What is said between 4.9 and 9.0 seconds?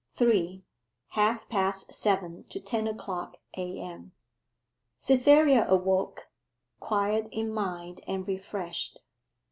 Cytherea awoke, quiet in mind and refreshed.